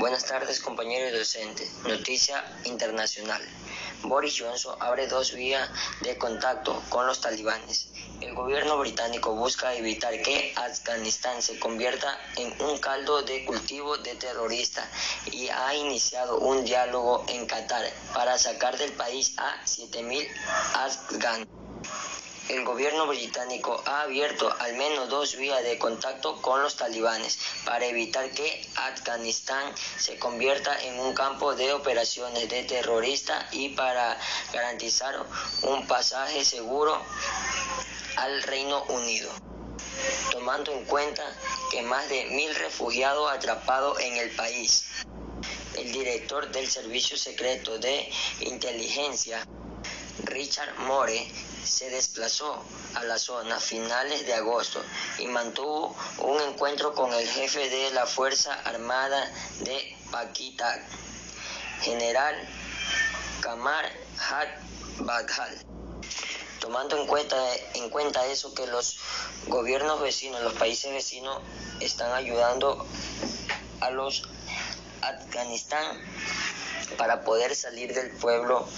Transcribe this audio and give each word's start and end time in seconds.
Buenas 0.00 0.24
tardes 0.24 0.60
compañeros 0.60 1.12
docentes. 1.12 1.70
Noticia 1.84 2.42
internacional. 2.64 3.42
Boris 4.02 4.34
Johnson 4.40 4.74
abre 4.80 5.06
dos 5.06 5.34
vías 5.34 5.68
de 6.00 6.16
contacto 6.16 6.82
con 6.88 7.06
los 7.06 7.20
talibanes. 7.20 7.88
El 8.22 8.34
gobierno 8.34 8.78
británico 8.78 9.34
busca 9.34 9.74
evitar 9.74 10.22
que 10.22 10.54
Afganistán 10.56 11.42
se 11.42 11.58
convierta 11.58 12.18
en 12.38 12.50
un 12.62 12.78
caldo 12.78 13.20
de 13.20 13.44
cultivo 13.44 13.98
de 13.98 14.14
terroristas 14.14 14.88
y 15.32 15.50
ha 15.50 15.74
iniciado 15.74 16.38
un 16.38 16.64
diálogo 16.64 17.26
en 17.28 17.46
Qatar 17.46 17.84
para 18.14 18.38
sacar 18.38 18.78
del 18.78 18.92
país 18.92 19.34
a 19.36 19.62
7.000 19.66 20.26
afganos. 20.76 21.48
El 22.50 22.64
gobierno 22.64 23.06
británico 23.06 23.80
ha 23.86 24.00
abierto 24.00 24.52
al 24.58 24.74
menos 24.74 25.08
dos 25.08 25.36
vías 25.36 25.62
de 25.62 25.78
contacto 25.78 26.42
con 26.42 26.60
los 26.60 26.74
talibanes 26.74 27.38
para 27.64 27.86
evitar 27.86 28.28
que 28.32 28.68
Afganistán 28.74 29.72
se 29.96 30.18
convierta 30.18 30.76
en 30.82 30.98
un 30.98 31.14
campo 31.14 31.54
de 31.54 31.72
operaciones 31.72 32.48
de 32.48 32.64
terroristas 32.64 33.46
y 33.52 33.68
para 33.68 34.18
garantizar 34.52 35.24
un 35.62 35.86
pasaje 35.86 36.44
seguro 36.44 37.00
al 38.16 38.42
Reino 38.42 38.82
Unido 38.88 39.30
tomando 40.32 40.72
en 40.72 40.84
cuenta 40.86 41.22
que 41.70 41.82
más 41.82 42.08
de 42.08 42.24
mil 42.30 42.52
refugiados 42.56 43.30
atrapados 43.30 44.00
en 44.00 44.16
el 44.16 44.30
país. 44.30 44.86
El 45.76 45.92
director 45.92 46.50
del 46.50 46.68
Servicio 46.68 47.16
Secreto 47.16 47.78
de 47.78 48.10
Inteligencia, 48.40 49.46
Richard 50.24 50.76
Moore, 50.80 51.30
se 51.64 51.90
desplazó 51.90 52.64
a 52.94 53.04
la 53.04 53.18
zona 53.18 53.56
a 53.56 53.60
finales 53.60 54.26
de 54.26 54.34
agosto 54.34 54.82
y 55.18 55.26
mantuvo 55.26 55.96
un 56.18 56.40
encuentro 56.40 56.94
con 56.94 57.12
el 57.12 57.26
jefe 57.26 57.68
de 57.68 57.90
la 57.92 58.06
Fuerza 58.06 58.54
Armada 58.64 59.30
de 59.60 59.96
Pakistán, 60.10 60.84
general 61.82 62.34
Kamar 63.40 63.90
Hat 64.18 64.48
Baghal. 64.98 65.62
Tomando 66.58 67.00
en 67.00 67.06
cuenta, 67.06 67.36
en 67.74 67.88
cuenta 67.90 68.26
eso 68.26 68.54
que 68.54 68.66
los 68.66 68.98
gobiernos 69.46 70.00
vecinos, 70.00 70.42
los 70.42 70.54
países 70.54 70.92
vecinos 70.92 71.40
están 71.80 72.12
ayudando 72.12 72.86
a 73.80 73.90
los 73.90 74.22
Afganistán 75.02 75.98
para 76.98 77.22
poder 77.22 77.54
salir 77.56 77.94
del 77.94 78.10
pueblo 78.10 78.68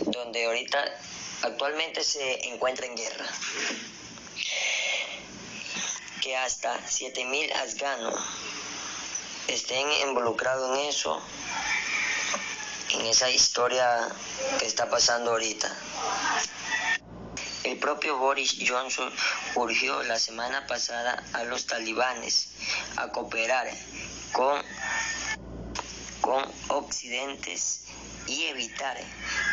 donde 0.00 0.46
ahorita 0.46 0.82
actualmente 1.42 2.04
se 2.04 2.48
encuentra 2.48 2.86
en 2.86 2.96
guerra. 2.96 3.26
Que 6.22 6.36
hasta 6.36 6.78
7.000 6.80 7.52
afganos 7.54 8.14
estén 9.48 9.90
involucrados 10.06 10.78
en 10.78 10.86
eso, 10.86 11.20
en 12.90 13.06
esa 13.06 13.30
historia 13.30 14.08
que 14.58 14.66
está 14.66 14.88
pasando 14.90 15.30
ahorita. 15.32 15.74
El 17.64 17.78
propio 17.78 18.16
Boris 18.16 18.56
Johnson 18.66 19.12
urgió 19.54 20.02
la 20.04 20.18
semana 20.18 20.66
pasada 20.66 21.22
a 21.32 21.44
los 21.44 21.66
talibanes 21.66 22.48
a 22.96 23.08
cooperar 23.08 23.70
con, 24.32 24.62
con 26.20 26.44
occidentes 26.68 27.80
y 28.26 28.44
evitar 28.44 28.96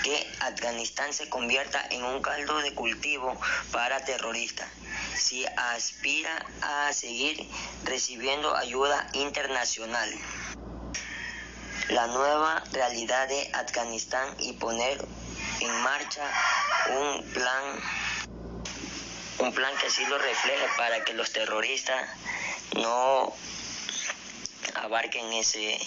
que 0.04 0.32
Afganistán 0.40 1.14
se 1.14 1.30
convierta 1.30 1.86
en 1.90 2.04
un 2.04 2.22
caldo 2.22 2.60
de 2.60 2.74
cultivo 2.74 3.40
para 3.72 4.04
terroristas 4.04 4.68
si 5.16 5.46
aspira 5.58 6.46
a 6.62 6.94
seguir 6.94 7.50
recibiendo 7.84 8.56
ayuda 8.56 9.08
internacional. 9.14 10.10
La 11.90 12.08
nueva 12.08 12.64
realidad 12.72 13.28
de 13.28 13.50
Afganistán 13.54 14.36
y 14.40 14.54
poner 14.54 15.04
en 15.62 15.82
marcha 15.82 16.24
un 16.90 17.24
plan 17.32 17.82
un 19.40 19.54
plan 19.54 19.72
que 19.78 19.88
así 19.88 20.04
lo 20.06 20.18
refleje 20.18 20.66
para 20.78 21.04
que 21.04 21.14
los 21.14 21.32
terroristas 21.32 22.10
no 22.76 23.34
abarquen 24.76 25.32
ese 25.34 25.80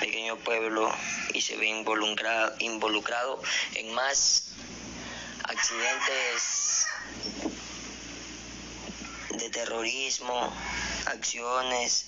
pequeño 0.00 0.36
pueblo 0.36 0.92
y 1.34 1.40
se 1.40 1.56
ve 1.56 1.66
involucrado, 1.66 2.54
involucrado 2.60 3.40
en 3.74 3.92
más 3.94 4.52
accidentes 5.44 6.86
de 9.30 9.50
terrorismo, 9.50 10.52
acciones 11.06 12.06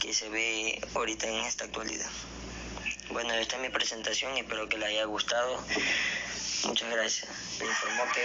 que 0.00 0.12
se 0.12 0.28
ve 0.28 0.80
ahorita 0.94 1.26
en 1.28 1.36
esta 1.44 1.64
actualidad. 1.64 2.10
Bueno, 3.10 3.32
esta 3.34 3.56
es 3.56 3.62
mi 3.62 3.68
presentación 3.68 4.36
espero 4.36 4.68
que 4.68 4.78
le 4.78 4.86
haya 4.86 5.04
gustado. 5.04 5.62
Muchas 6.64 6.90
gracias. 6.90 7.30
Me 7.60 7.66
informó 7.66 8.04
que 8.04 8.14